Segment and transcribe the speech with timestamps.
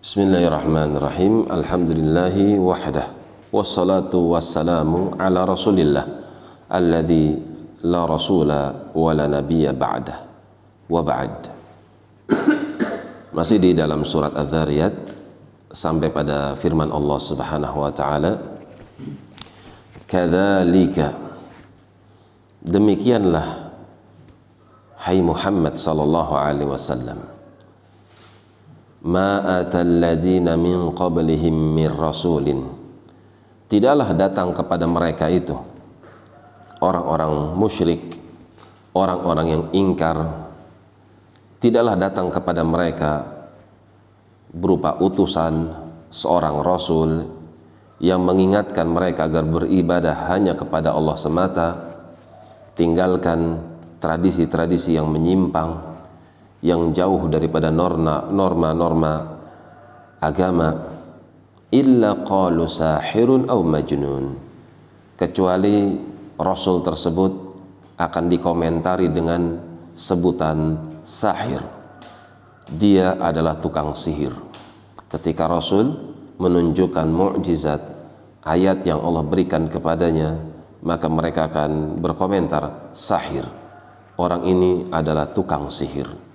[0.00, 1.44] Bismillahirrahmanirrahim.
[1.52, 3.12] Alhamdulillahi wahdah.
[3.52, 6.08] Wassalatu wassalamu ala Rasulillah
[6.72, 7.36] alladzi
[7.84, 10.24] la rasula wa la nabiyya ba'dah.
[10.88, 11.52] Wa ba'd.
[13.36, 14.96] Masih di dalam surat Az-Zariyat
[15.68, 18.40] sampai pada firman Allah Subhanahu wa taala
[20.08, 21.12] Kadzalika
[22.64, 23.68] demikianlah
[25.04, 27.39] hai Muhammad sallallahu alaihi wasallam
[29.00, 29.40] ma
[30.56, 32.60] min qablihim min rasulin.
[33.70, 35.54] Tidaklah datang kepada mereka itu
[36.82, 38.20] orang-orang musyrik
[38.94, 40.48] orang-orang yang ingkar.
[41.60, 43.12] Tidaklah datang kepada mereka
[44.50, 45.70] berupa utusan
[46.08, 47.28] seorang rasul
[48.00, 51.68] yang mengingatkan mereka agar beribadah hanya kepada Allah semata.
[52.74, 53.60] Tinggalkan
[54.00, 55.89] tradisi-tradisi yang menyimpang
[56.60, 59.14] yang jauh daripada norma-norma
[60.20, 60.68] agama
[61.72, 64.24] illa qalu sahirun aw majnun.
[65.16, 65.96] Kecuali
[66.36, 67.32] rasul tersebut
[67.96, 69.56] akan dikomentari dengan
[69.96, 71.60] sebutan sahir.
[72.70, 74.32] Dia adalah tukang sihir.
[75.10, 75.90] Ketika rasul
[76.40, 77.82] menunjukkan mukjizat
[78.46, 80.38] ayat yang Allah berikan kepadanya
[80.80, 83.44] maka mereka akan berkomentar sahir.
[84.16, 86.29] Orang ini adalah tukang sihir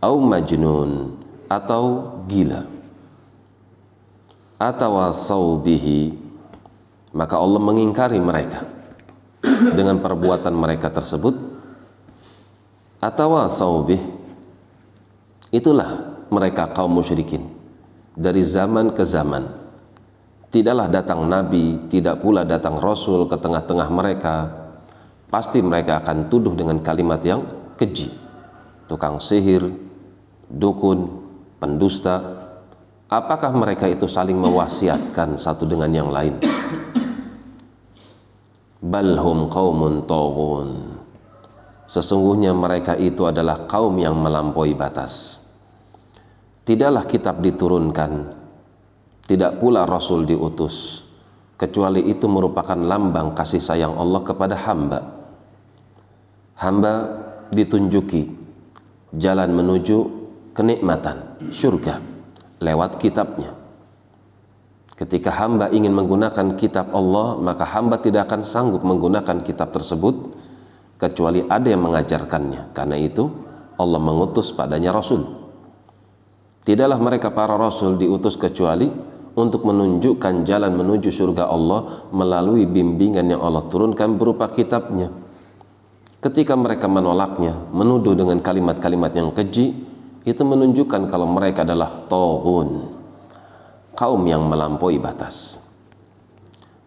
[0.00, 1.84] au majnun atau
[2.24, 2.64] gila.
[4.60, 4.92] Atau
[5.64, 6.12] bihi
[7.16, 8.68] maka Allah mengingkari mereka
[9.72, 11.32] dengan perbuatan mereka tersebut.
[13.00, 13.32] Atau
[13.88, 14.02] bih
[15.48, 17.48] itulah mereka kaum musyrikin.
[18.12, 19.48] Dari zaman ke zaman
[20.52, 24.36] tidaklah datang nabi tidak pula datang rasul ke tengah-tengah mereka.
[25.30, 27.46] Pasti mereka akan tuduh dengan kalimat yang
[27.80, 28.10] keji.
[28.90, 29.89] Tukang sihir
[30.50, 31.06] dukun,
[31.62, 32.18] pendusta,
[33.06, 36.42] apakah mereka itu saling mewasiatkan satu dengan yang lain?
[38.82, 40.98] Balhum qaumun taghun.
[41.90, 45.42] Sesungguhnya mereka itu adalah kaum yang melampaui batas.
[46.62, 48.30] Tidaklah kitab diturunkan,
[49.26, 51.02] tidak pula rasul diutus,
[51.58, 55.00] kecuali itu merupakan lambang kasih sayang Allah kepada hamba.
[56.62, 56.94] Hamba
[57.50, 58.30] ditunjuki
[59.16, 60.19] jalan menuju
[60.52, 62.00] kenikmatan surga
[62.60, 63.56] lewat kitabnya.
[64.94, 70.36] Ketika hamba ingin menggunakan kitab Allah, maka hamba tidak akan sanggup menggunakan kitab tersebut
[71.00, 72.76] kecuali ada yang mengajarkannya.
[72.76, 73.24] Karena itu
[73.80, 75.24] Allah mengutus padanya Rasul.
[76.60, 78.92] Tidaklah mereka para Rasul diutus kecuali
[79.32, 85.08] untuk menunjukkan jalan menuju surga Allah melalui bimbingan yang Allah turunkan berupa kitabnya.
[86.20, 89.72] Ketika mereka menolaknya, menuduh dengan kalimat-kalimat yang keji,
[90.28, 93.00] itu menunjukkan kalau mereka adalah tohun
[93.96, 95.60] kaum yang melampaui batas.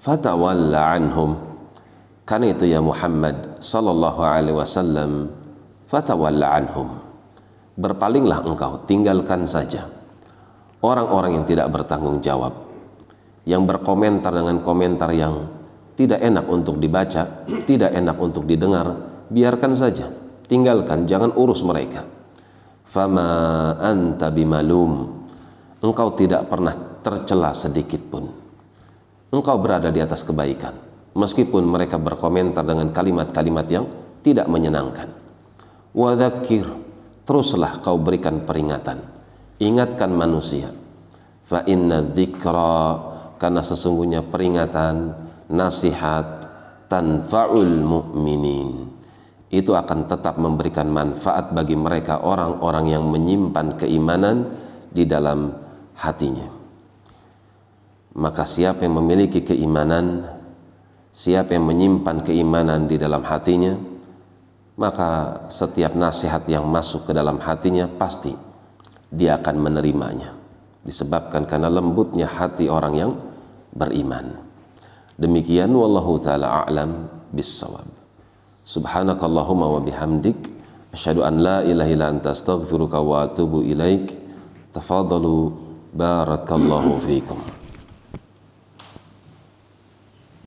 [0.00, 1.36] Fatawalla anhum.
[2.22, 5.30] Karena itu ya Muhammad sallallahu alaihi wasallam
[5.90, 6.88] fatawalla anhum.
[7.74, 9.86] Berpalinglah engkau tinggalkan saja.
[10.80, 12.56] Orang-orang yang tidak bertanggung jawab
[13.44, 15.48] yang berkomentar dengan komentar yang
[15.96, 18.86] tidak enak untuk dibaca tidak enak untuk didengar
[19.28, 20.08] biarkan saja.
[20.50, 22.19] Tinggalkan jangan urus mereka
[22.90, 23.30] fama
[23.78, 25.22] anta bimalum.
[25.80, 28.24] Engkau tidak pernah tercela sedikit pun.
[29.30, 30.74] Engkau berada di atas kebaikan
[31.14, 33.86] meskipun mereka berkomentar dengan kalimat-kalimat yang
[34.20, 35.08] tidak menyenangkan.
[35.94, 36.66] Wadakir
[37.24, 39.00] teruslah kau berikan peringatan.
[39.62, 40.74] Ingatkan manusia.
[41.46, 42.74] Fa inna dzikra
[43.40, 45.14] karena sesungguhnya peringatan
[45.50, 46.46] nasihat
[46.86, 48.89] tanfa'ul mu'minin
[49.50, 54.46] itu akan tetap memberikan manfaat bagi mereka orang-orang yang menyimpan keimanan
[54.94, 55.50] di dalam
[55.98, 56.46] hatinya.
[58.14, 60.22] Maka siapa yang memiliki keimanan,
[61.10, 63.74] siapa yang menyimpan keimanan di dalam hatinya,
[64.78, 68.32] maka setiap nasihat yang masuk ke dalam hatinya pasti
[69.10, 70.30] dia akan menerimanya.
[70.80, 73.12] Disebabkan karena lembutnya hati orang yang
[73.74, 74.40] beriman.
[75.20, 77.99] Demikian wallahu taala a'lam bissawab.
[78.64, 80.36] Subhanakallahumma wa bihamdik
[80.94, 84.16] asyhadu an la ilaha illa anta astaghfiruka wa atubu ilaik.
[84.70, 85.52] Tafadalu
[85.94, 87.59] barakallahu fiikum.